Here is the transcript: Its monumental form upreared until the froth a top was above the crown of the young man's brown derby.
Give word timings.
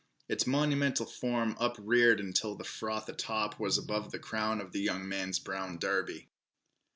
Its 0.27 0.47
monumental 0.47 1.05
form 1.05 1.55
upreared 1.59 2.19
until 2.19 2.55
the 2.55 2.63
froth 2.63 3.07
a 3.07 3.13
top 3.13 3.59
was 3.59 3.77
above 3.77 4.09
the 4.09 4.17
crown 4.17 4.59
of 4.59 4.71
the 4.71 4.81
young 4.81 5.07
man's 5.07 5.37
brown 5.37 5.77
derby. 5.77 6.27